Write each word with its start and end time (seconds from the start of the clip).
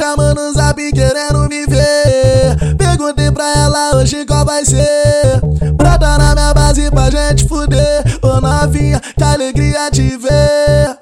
chamando 0.00 0.34
no 0.34 0.52
zap 0.54 0.80
querendo 0.92 1.46
me 1.46 1.66
ver. 1.66 2.56
Perguntei 2.78 3.30
pra 3.30 3.52
ela 3.58 3.96
hoje 3.96 4.24
qual 4.24 4.46
vai 4.46 4.64
ser. 4.64 5.40
Brota 5.74 6.16
na 6.16 6.34
minha 6.34 6.54
base 6.54 6.90
pra 6.90 7.10
gente 7.10 7.46
fuder. 7.46 8.02
Ô 8.22 8.40
novinha, 8.40 8.98
que 8.98 9.22
alegria 9.22 9.90
te 9.90 10.16
ver. 10.16 10.96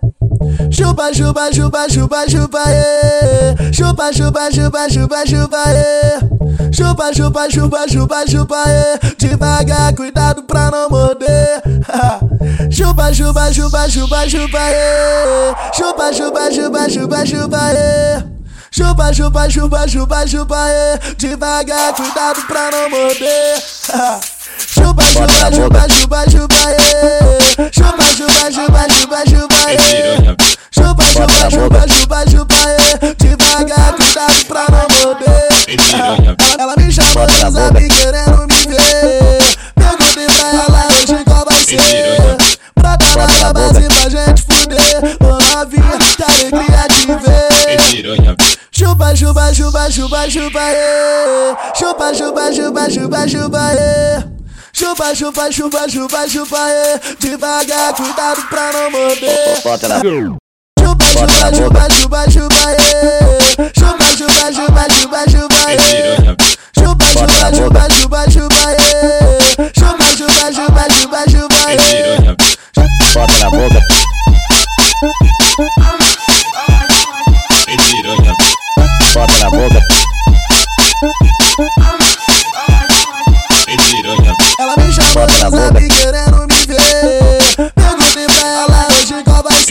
Chupa, 0.72 1.12
chupa, 1.14 1.52
chupa, 1.52 1.88
chupa, 1.88 2.29
chupa, 2.29 2.64
ê. 2.68 3.72
Chupa, 3.72 4.12
chupa, 4.12 4.50
chupa, 4.50 4.88
chupa, 4.90 5.26
chupa, 5.26 5.62
ê. 5.68 6.72
Chupa, 6.72 7.12
chupa, 7.14 7.48
chupa, 7.48 7.86
chupa, 7.86 8.26
chupa, 8.26 8.64
ê. 8.66 8.98
Devagar, 9.16 9.94
cuidado 9.94 10.42
pra 10.42 10.72
não 10.72 10.90
morder. 10.90 11.62
chupa, 12.68 13.12
chupa, 13.12 13.52
chupa, 13.52 13.88
chupa, 13.88 14.28
chupa, 14.28 14.58
ê. 14.58 15.55
Chupa, 15.73 16.12
chupa, 16.12 16.51
chupa, 16.51 16.88
chupa, 16.91 17.24
chupa, 17.24 17.73
ê. 17.74 18.38
Chupa, 18.70 19.12
chupa, 19.12 19.48
chupa, 19.48 19.86
chupa, 19.88 20.27
chupa, 20.27 20.56
ê. 20.68 21.14
Devagar, 21.16 21.95
cuidado 21.95 22.42
pra 22.46 22.70
não 22.70 22.90
morder. 22.90 23.62
Chupa, 24.59 25.02
chupa, 25.04 25.50
chupa, 25.52 25.88
chupa, 25.88 26.30
chupa, 26.30 26.67
Chupa, 49.59 49.90
chupa, 49.90 50.28
chupa, 50.30 50.60
ê. 50.70 51.52
Chupa, 51.74 52.12
chupa, 52.14 52.52
chupa, 52.52 52.88
chupa, 52.88 53.26
chupa, 53.26 53.74
ê. 53.74 54.23
Chupa, 54.73 55.12
chupa, 55.16 55.50
chupa, 55.50 55.88
chupa, 55.88 56.28
chupa, 56.28 56.70
ê. 56.70 57.00
Devagar, 57.18 57.92
cuidado 57.92 58.40
pra 58.48 58.73
não 58.73 58.88
morder. 58.92 59.60
Bota. 59.65 59.88
Chupa, 60.78 61.06
chupa, 61.10 61.50
chupa, 61.50 61.88
chupa, 61.90 62.30
chupa, 62.30 62.70
ê. 62.70 63.70
Chupa, 63.74 64.06
chupa, 64.16 64.53
chupa, 64.53 64.84
chupa, 64.94 65.26
chupa, 65.26 65.72
ê. 65.72 66.22
Chupa, 66.78 67.06
chupa, 67.15 67.50
chupa, 67.50 67.88
chupa, 67.91 68.31
chupa, 68.31 68.62
ê. 68.78 69.70
Chupa, 69.75 70.06
chupa, 70.16 70.53
chupa, 70.54 70.84
chupa, 70.88 71.20
chupa, 71.26 71.62
ê. 71.72 72.37
Bota 73.12 73.37
na 73.38 73.50
boca. 73.50 73.97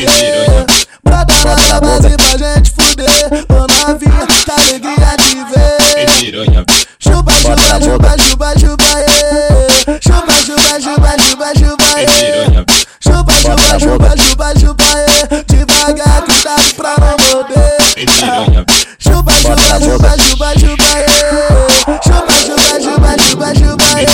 Ser. 0.06 0.66
Brota 1.03 1.34
na 1.70 1.80
base 1.81 2.16
pra 2.17 2.38
gente 2.38 2.72
fuder. 2.72 3.45
Ô 3.50 3.66
novinha, 3.67 4.28
que 4.28 4.52
alegria 4.52 5.12
de 5.17 5.31
ver. 5.52 6.06
Chupa, 7.00 7.31
chupa, 7.42 7.80
chupa, 7.81 8.18
chupa, 8.18 8.50
chupa, 8.59 8.90
ê. 9.00 10.00
Chupa, 10.00 10.36
chupa, 10.45 10.80
chupa, 10.80 11.12
chupa, 11.18 11.50
chupa, 11.56 11.90
ê. 12.02 12.06
Chupa, 13.00 13.34
chupa, 13.42 13.80
chupa, 13.80 14.12
chupa, 14.18 14.53
chupa, 14.59 14.84
ê. 14.84 15.44
Devagar, 15.48 16.22
cuidado 16.23 16.73
pra 16.75 16.94
não 17.00 17.16
morder. 17.25 17.78
Chupa, 19.00 19.34
chupa, 19.42 19.80
chupa, 19.80 20.12
chupa, 20.18 20.50
chupa, 20.59 20.90
ê. 20.98 21.06
Chupa, 22.03 22.36
chupa, 22.44 22.74
chupa, 22.80 23.12
chupa, 23.18 23.47
chupa, 23.56 23.90
ê. 24.02 24.06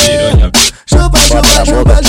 Chupa, 0.86 1.20
chupa, 1.28 1.66
chupa, 1.66 2.03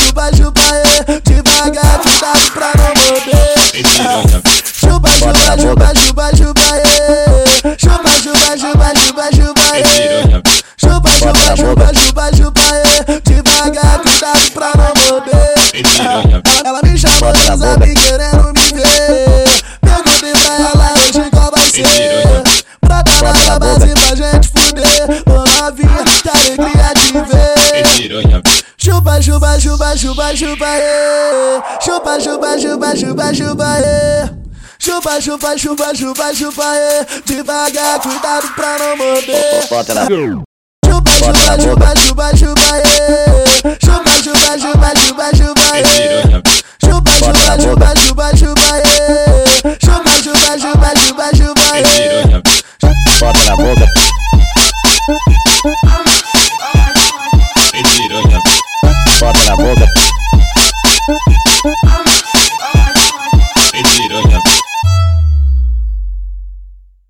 Chupa, 5.25 5.57
chupa, 5.57 5.57
chupa, 5.57 5.95
chupa, 5.95 6.31
chupa, 6.37 6.61
ê. 6.77 7.77
Chupa, 7.79 8.13
chupa, 8.21 8.57
chupa, 8.59 8.89
chupa, 8.95 9.27
chupa, 9.33 9.67
ê. 9.79 9.81
Chupa, 10.77 11.11
chupa, 11.19 11.57
chupa, 11.57 11.89
chupa, 11.95 12.31
chupa, 12.37 12.61
ê. 12.61 13.21
Devagar, 13.25 14.01
cuidado 14.03 14.51
pra 14.53 14.71
não 14.77 14.93
morder. 15.09 15.55
Ela 16.63 16.81
me 16.83 16.99
chamou 16.99 17.33
no 17.33 17.57
zap 17.57 17.81
querendo 17.81 18.53
me 18.53 18.67
ver. 18.75 19.49
Perguntei 19.81 20.33
pra 20.33 20.55
ela 20.57 20.93
hoje 20.93 21.31
qual 21.31 21.51
vai 21.51 21.69
ser. 21.71 22.43
Pra 22.83 23.01
dar 23.01 23.23
na 23.23 23.59
base 23.59 23.95
pra 23.95 24.15
gente 24.15 24.49
fuder. 24.49 25.23
Ô 25.27 25.33
novinha, 25.63 26.05
que 26.23 26.29
alegria 26.29 26.93
de 26.97 27.13
ver. 27.33 28.43
Chupa, 28.77 29.23
chupa, 29.23 29.59
chupa, 29.59 29.97
chupa, 29.97 30.37
chupa, 30.37 30.67
ê. 30.67 31.63
Chupa, 31.81 32.21
chupa, 32.21 32.59
chupa, 32.59 32.95
chupa, 32.95 33.33
chupa, 33.33 33.81
ê. 33.81 34.44
Chupa, 34.85 35.19
chupa, 35.19 35.57
chupa, 35.57 35.95
chupa, 35.95 36.35
chupa, 36.35 36.63
ê. 36.77 37.07
Devagar, 37.25 38.01
cuidado 38.03 38.49
pra 38.55 38.79
não 38.79 38.97
morder. 38.99 39.63
Chupa, 40.85 41.11
chupa, 41.19 41.59
chupa, 41.59 41.95
chupa, 41.97 41.97
chupa, 41.97 42.37